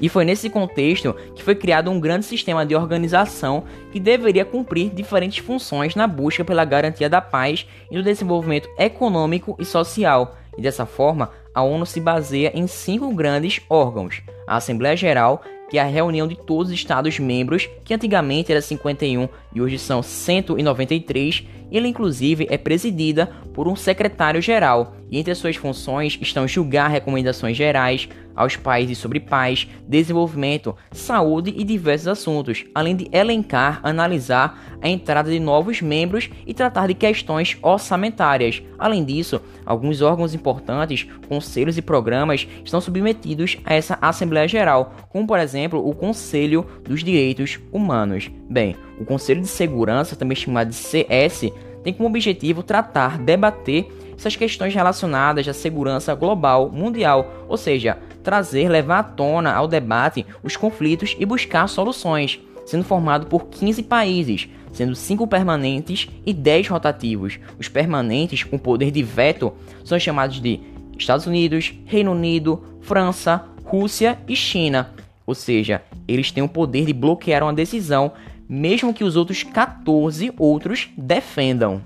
E 0.00 0.08
foi 0.08 0.24
nesse 0.24 0.48
contexto 0.48 1.14
que 1.34 1.42
foi 1.42 1.54
criado 1.54 1.90
um 1.90 1.98
grande 1.98 2.24
sistema 2.24 2.64
de 2.64 2.74
organização 2.74 3.64
que 3.90 3.98
deveria 3.98 4.44
cumprir 4.44 4.90
diferentes 4.90 5.38
funções 5.44 5.94
na 5.94 6.06
busca 6.06 6.44
pela 6.44 6.64
garantia 6.64 7.08
da 7.08 7.20
paz 7.20 7.66
e 7.90 7.96
do 7.96 8.02
desenvolvimento 8.02 8.68
econômico 8.78 9.56
e 9.58 9.64
social. 9.64 10.36
E 10.56 10.62
dessa 10.62 10.84
forma, 10.84 11.30
a 11.54 11.62
ONU 11.62 11.86
se 11.86 12.00
baseia 12.00 12.52
em 12.54 12.66
cinco 12.66 13.12
grandes 13.12 13.60
órgãos: 13.68 14.22
a 14.46 14.56
Assembleia 14.56 14.96
Geral, 14.96 15.42
que 15.68 15.78
é 15.78 15.82
a 15.82 15.84
reunião 15.84 16.26
de 16.26 16.36
todos 16.36 16.68
os 16.68 16.74
Estados 16.74 17.18
membros, 17.18 17.68
que 17.84 17.94
antigamente 17.94 18.50
era 18.50 18.60
51 18.60 19.28
e 19.54 19.60
hoje 19.60 19.78
são 19.78 20.02
193, 20.02 21.44
Ele, 21.70 21.88
inclusive, 21.88 22.46
é 22.50 22.56
presidida 22.56 23.26
por 23.52 23.68
um 23.68 23.76
secretário-geral, 23.76 24.94
e 25.10 25.18
entre 25.18 25.32
as 25.32 25.38
suas 25.38 25.56
funções 25.56 26.18
estão 26.20 26.46
julgar 26.46 26.88
recomendações 26.88 27.56
gerais 27.56 28.08
aos 28.38 28.54
países 28.54 28.98
sobre 28.98 29.18
paz, 29.18 29.66
desenvolvimento, 29.86 30.76
saúde 30.92 31.52
e 31.56 31.64
diversos 31.64 32.06
assuntos, 32.06 32.64
além 32.72 32.94
de 32.94 33.08
elencar, 33.10 33.80
analisar 33.82 34.78
a 34.80 34.88
entrada 34.88 35.28
de 35.28 35.40
novos 35.40 35.82
membros 35.82 36.30
e 36.46 36.54
tratar 36.54 36.86
de 36.86 36.94
questões 36.94 37.58
orçamentárias. 37.60 38.62
Além 38.78 39.04
disso, 39.04 39.40
alguns 39.66 40.00
órgãos 40.02 40.34
importantes, 40.34 41.04
conselhos 41.28 41.76
e 41.76 41.82
programas 41.82 42.46
estão 42.64 42.80
submetidos 42.80 43.56
a 43.64 43.74
essa 43.74 43.98
Assembleia 44.00 44.46
Geral, 44.46 44.94
como 45.08 45.26
por 45.26 45.40
exemplo 45.40 45.84
o 45.84 45.92
Conselho 45.92 46.64
dos 46.84 47.02
Direitos 47.02 47.58
Humanos. 47.72 48.30
Bem, 48.48 48.76
o 48.98 49.04
Conselho 49.04 49.40
de 49.40 49.48
Segurança, 49.48 50.16
também 50.16 50.36
chamado 50.36 50.68
de 50.68 50.74
CS, 50.74 51.52
tem 51.82 51.92
como 51.92 52.08
objetivo 52.08 52.62
tratar, 52.62 53.18
debater 53.18 53.86
essas 54.16 54.34
questões 54.34 54.74
relacionadas 54.74 55.46
à 55.46 55.52
segurança 55.52 56.14
global, 56.14 56.70
mundial, 56.70 57.46
ou 57.48 57.56
seja, 57.56 57.98
trazer, 58.22 58.68
levar 58.68 58.98
à 58.98 59.02
tona 59.02 59.52
ao 59.52 59.68
debate 59.68 60.26
os 60.42 60.56
conflitos 60.56 61.14
e 61.18 61.24
buscar 61.24 61.68
soluções, 61.68 62.40
sendo 62.66 62.82
formado 62.82 63.26
por 63.26 63.46
15 63.46 63.84
países, 63.84 64.48
sendo 64.72 64.94
5 64.94 65.26
permanentes 65.26 66.08
e 66.26 66.34
10 66.34 66.68
rotativos. 66.68 67.38
Os 67.58 67.68
permanentes 67.68 68.42
com 68.42 68.58
poder 68.58 68.90
de 68.90 69.02
veto 69.02 69.52
são 69.84 69.98
chamados 69.98 70.40
de 70.40 70.60
Estados 70.98 71.26
Unidos, 71.26 71.72
Reino 71.86 72.10
Unido, 72.10 72.62
França, 72.80 73.44
Rússia 73.64 74.18
e 74.26 74.34
China. 74.34 74.90
Ou 75.24 75.34
seja, 75.34 75.82
eles 76.08 76.32
têm 76.32 76.42
o 76.42 76.48
poder 76.48 76.86
de 76.86 76.92
bloquear 76.92 77.42
uma 77.42 77.52
decisão, 77.52 78.12
mesmo 78.48 78.94
que 78.94 79.04
os 79.04 79.16
outros 79.16 79.42
14 79.42 80.32
outros 80.38 80.88
defendam. 80.96 81.82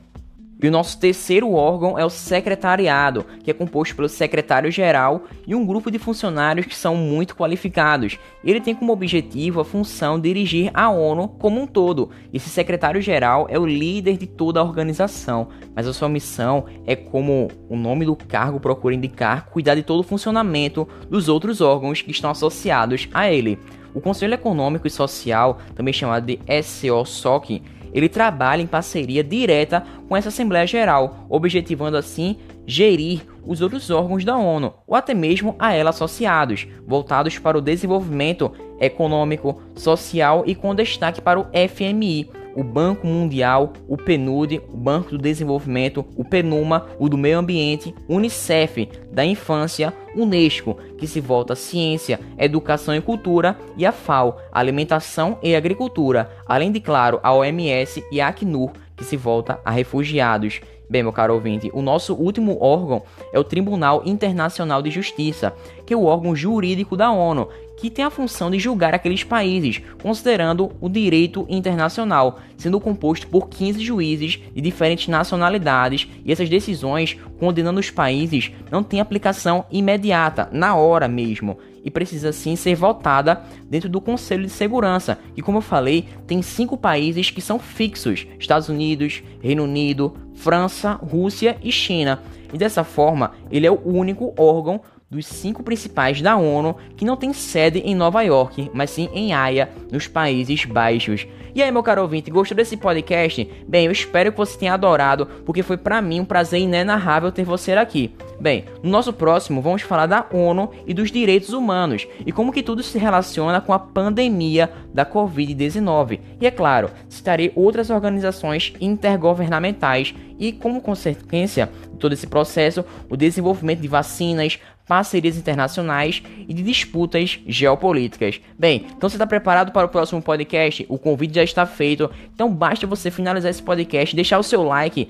E 0.63 0.69
o 0.69 0.71
nosso 0.71 0.97
terceiro 0.97 1.53
órgão 1.55 1.99
é 1.99 2.05
o 2.05 2.09
secretariado, 2.09 3.27
que 3.43 3.51
é 3.51 3.55
composto 3.55 3.97
pelo 3.97 4.09
secretário-geral 4.09 5.25
e 5.45 5.57
um 5.57 5.67
grupo 5.67 5.91
de 5.91 5.99
funcionários 5.99 6.67
que 6.67 6.77
são 6.77 6.95
muito 6.95 7.35
qualificados. 7.35 8.17
Ele 8.45 8.61
tem 8.61 8.73
como 8.73 8.93
objetivo 8.93 9.61
a 9.61 9.65
função 9.65 10.21
de 10.21 10.29
dirigir 10.29 10.71
a 10.73 10.89
ONU 10.89 11.27
como 11.27 11.61
um 11.61 11.67
todo. 11.67 12.11
Esse 12.33 12.49
secretário-geral 12.49 13.49
é 13.51 13.59
o 13.59 13.67
líder 13.67 14.17
de 14.17 14.29
toda 14.29 14.61
a 14.61 14.63
organização, 14.63 15.49
mas 15.75 15.89
a 15.89 15.93
sua 15.93 16.09
missão 16.09 16.67
é, 16.87 16.95
como 16.95 17.49
o 17.69 17.77
nome 17.77 18.07
do 18.07 18.15
cargo 18.15 18.61
procura 18.61 18.95
indicar, 18.95 19.47
cuidar 19.47 19.75
de 19.75 19.83
todo 19.83 19.99
o 19.99 20.05
funcionamento 20.05 20.87
dos 21.11 21.29
outros 21.29 21.61
órgãos 21.61 22.03
que 22.03 22.13
estão 22.13 22.31
associados 22.31 23.09
a 23.13 23.29
ele. 23.29 23.59
O 23.95 24.01
Conselho 24.01 24.35
Econômico 24.35 24.87
e 24.87 24.91
Social, 24.91 25.59
também 25.75 25.93
chamado 25.93 26.27
de 26.27 26.39
SOSOC, 26.63 27.63
ele 27.93 28.09
trabalha 28.09 28.63
em 28.63 28.67
parceria 28.67 29.23
direta 29.23 29.85
com 30.09 30.17
essa 30.17 30.29
Assembleia 30.29 30.67
Geral, 30.67 31.27
objetivando 31.29 31.97
assim 31.97 32.39
gerir 32.67 33.23
os 33.45 33.61
outros 33.61 33.91
órgãos 33.91 34.25
da 34.25 34.37
ONU, 34.37 34.73
ou 34.87 34.97
até 34.97 35.13
mesmo 35.13 35.55
a 35.59 35.73
ela 35.73 35.91
associados, 35.91 36.67
voltados 36.87 37.39
para 37.39 37.59
o 37.59 37.61
desenvolvimento 37.61 38.53
econômico, 38.81 39.61
social 39.75 40.45
e 40.47 40.55
com 40.55 40.75
destaque 40.75 41.21
para 41.21 41.41
o 41.41 41.47
FMI, 41.69 42.31
o 42.55 42.63
Banco 42.63 43.07
Mundial, 43.07 43.73
o 43.89 43.97
PNUD, 43.97 44.61
o 44.73 44.77
Banco 44.77 45.11
do 45.11 45.19
Desenvolvimento, 45.19 46.05
o 46.17 46.25
PNUMA, 46.25 46.87
o 46.99 47.09
do 47.09 47.19
Meio 47.19 47.39
Ambiente, 47.39 47.95
Unicef, 48.09 48.89
da 49.11 49.25
Infância, 49.25 49.93
Unesco, 50.15 50.77
que 50.99 51.07
se 51.07 51.21
volta 51.21 51.55
à 51.55 51.57
ciência, 51.57 52.21
educação 52.39 52.95
e 52.95 53.01
cultura, 53.01 53.57
e 53.77 53.87
a 53.87 53.93
FAO, 53.93 54.39
Alimentação 54.53 55.39
e 55.43 55.55
Agricultura, 55.55 56.31
além 56.47 56.71
de, 56.71 56.81
claro, 56.81 57.21
a 57.23 57.33
OMS 57.35 58.05
e 58.11 58.21
a 58.21 58.29
Acnur, 58.29 58.73
que 58.97 59.05
se 59.05 59.17
volta 59.17 59.59
a 59.65 59.71
refugiados. 59.71 60.61
Bem, 60.93 61.03
meu 61.03 61.11
caro 61.11 61.33
ouvinte, 61.33 61.71
o 61.73 61.81
nosso 61.81 62.13
último 62.13 62.59
órgão 62.61 63.03
é 63.33 63.39
o 63.39 63.45
Tribunal 63.45 64.03
Internacional 64.05 64.83
de 64.83 64.91
Justiça, 64.91 65.55
que 65.87 65.95
é 65.95 65.97
o 65.97 66.05
órgão 66.05 66.37
jurídico 66.37 66.99
da 66.99 67.11
ONU, 67.11 67.49
que 67.79 67.89
tem 67.89 68.05
a 68.05 68.11
função 68.11 68.51
de 68.51 68.59
julgar 68.59 68.95
aqueles 68.95 69.25
países, 69.25 69.81
considerando 70.03 70.71
o 70.83 70.91
direito 70.91 71.47
internacional, 71.49 72.41
sendo 72.59 72.79
composto 72.79 73.27
por 73.27 73.49
15 73.49 73.81
juízes 73.81 74.39
de 74.55 74.61
diferentes 74.61 75.09
nacionalidades, 75.09 76.07
e 76.27 76.31
essas 76.31 76.51
decisões 76.51 77.17
condenando 77.41 77.81
os 77.81 77.89
países 77.89 78.53
não 78.71 78.83
têm 78.83 79.01
aplicação 79.01 79.65
imediata, 79.73 80.51
na 80.53 80.77
hora 80.77 81.09
mesmo, 81.09 81.57
e 81.85 81.91
precisa 81.91 82.33
sim 82.33 82.57
ser 82.57 82.75
votada 82.75 83.43
dentro 83.69 83.89
do 83.89 84.01
Conselho 84.01 84.45
de 84.45 84.51
Segurança, 84.51 85.19
que 85.35 85.43
como 85.43 85.59
eu 85.59 85.63
falei, 85.63 86.09
tem 86.27 86.43
cinco 86.43 86.77
países 86.77 87.31
que 87.31 87.41
são 87.41 87.59
fixos: 87.59 88.27
Estados 88.39 88.69
Unidos, 88.69 89.23
Reino 89.41 89.65
Unido, 89.65 90.15
França, 90.35 90.93
Rússia 90.95 91.57
e 91.63 91.71
China. 91.71 92.23
E 92.53 92.59
dessa 92.59 92.85
forma, 92.85 93.33
ele 93.51 93.67
é 93.67 93.71
o 93.71 93.81
único 93.83 94.35
órgão 94.37 94.81
dos 95.13 95.27
cinco 95.27 95.63
principais 95.63 96.23
da 96.23 96.39
ONU 96.39 96.75
que 96.97 97.05
não 97.05 97.19
tem 97.19 97.35
sede 97.35 97.81
em 97.81 97.95
Nova 97.95 98.23
York, 98.23 98.71
mas 98.73 98.89
sim 98.89 99.11
em 99.13 99.35
Haia, 99.35 99.69
nos 99.91 100.09
Países 100.09 100.65
Baixos. 100.65 101.27
E 101.55 101.63
aí, 101.63 101.71
meu 101.71 101.83
caro 101.83 102.01
ouvinte, 102.01 102.31
gostou 102.31 102.57
desse 102.57 102.79
podcast? 102.79 103.47
Bem, 103.69 103.85
eu 103.85 103.93
espero 103.93 104.33
que 104.33 104.39
você 104.39 104.59
tenha 104.59 104.73
adorado, 104.73 105.27
porque 105.45 105.63
foi 105.63 105.77
para 105.77 106.01
mim 106.01 106.21
um 106.21 106.25
prazer 106.25 106.61
inenarrável 106.61 107.31
ter 107.31 107.45
você 107.45 107.73
aqui. 107.73 108.15
Bem, 108.41 108.65
no 108.83 108.91
nosso 108.91 109.13
próximo 109.13 109.61
vamos 109.61 109.83
falar 109.83 110.07
da 110.07 110.27
ONU 110.33 110.71
e 110.87 110.95
dos 110.95 111.13
direitos 111.13 111.51
humanos 111.51 112.09
e 112.25 112.33
como 112.33 112.51
que 112.51 112.63
tudo 112.63 112.83
se 112.83 112.99
relaciona 112.99 113.61
com 113.61 113.75
a 113.75 113.79
pandemia 113.79 114.73
da 114.95 115.05
Covid-19. 115.05 116.21
E 116.41 116.47
é 116.47 116.51
claro, 116.51 116.91
citarei 117.09 117.53
outras 117.55 117.91
organizações 117.91 118.73
intergovernamentais 118.81 120.15
e 120.39 120.51
como 120.51 120.81
consequência 120.81 121.71
de 121.93 121.99
todo 121.99 122.15
esse 122.15 122.27
processo, 122.27 122.85
o 123.09 123.17
desenvolvimento 123.17 123.81
de 123.81 123.87
vacinas, 123.87 124.59
parcerias 124.87 125.37
internacionais 125.37 126.23
e 126.49 126.53
de 126.53 126.63
disputas 126.63 127.39
geopolíticas. 127.47 128.41
Bem, 128.59 128.87
então 128.97 129.09
você 129.09 129.17
está 129.17 129.27
preparado 129.27 129.73
para 129.73 129.87
o 129.87 129.91
próximo 129.91 130.21
podcast? 130.21 130.85
O 130.89 130.99
convite 130.99 131.35
já 131.35 131.45
está 131.45 131.67
feito, 131.67 132.11
então 132.35 132.53
basta 132.53 132.87
você 132.87 133.11
finalizar 133.11 133.51
esse 133.51 133.63
podcast, 133.63 134.15
deixar 134.15 134.39
o 134.39 134.43
seu 134.43 134.63
like. 134.63 135.09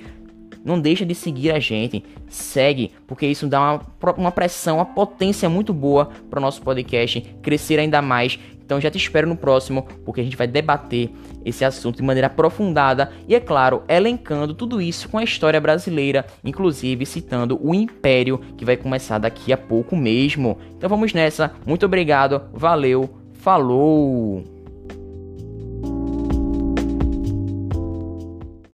Não 0.64 0.80
deixa 0.80 1.04
de 1.04 1.14
seguir 1.14 1.50
a 1.50 1.58
gente, 1.58 2.04
segue, 2.28 2.92
porque 3.06 3.26
isso 3.26 3.48
dá 3.48 3.61
uma, 3.61 4.12
uma 4.16 4.30
pressão, 4.30 4.76
uma 4.76 4.87
potência 4.87 5.48
muito 5.48 5.74
boa 5.74 6.11
para 6.30 6.38
o 6.38 6.42
nosso 6.42 6.62
podcast 6.62 7.20
crescer 7.42 7.80
ainda 7.80 8.00
mais. 8.00 8.38
Então 8.72 8.80
já 8.80 8.90
te 8.90 8.96
espero 8.96 9.28
no 9.28 9.37
próximo, 9.37 9.87
porque 10.02 10.22
a 10.22 10.24
gente 10.24 10.35
vai 10.35 10.46
debater 10.46 11.11
esse 11.44 11.62
assunto 11.62 11.96
de 11.96 12.02
maneira 12.02 12.28
aprofundada 12.28 13.12
e, 13.28 13.35
é 13.35 13.40
claro, 13.40 13.82
elencando 13.87 14.54
tudo 14.54 14.80
isso 14.80 15.11
com 15.11 15.18
a 15.18 15.24
história 15.24 15.61
brasileira, 15.61 16.24
inclusive 16.42 17.04
citando 17.04 17.61
o 17.62 17.74
Império, 17.74 18.40
que 18.56 18.64
vai 18.64 18.78
começar 18.78 19.18
daqui 19.18 19.52
a 19.52 19.58
pouco 19.58 19.94
mesmo. 19.94 20.56
Então 20.74 20.88
vamos 20.88 21.12
nessa, 21.12 21.52
muito 21.66 21.85
obrigado, 21.85 22.44
valeu, 22.54 23.11
falou! 23.35 24.51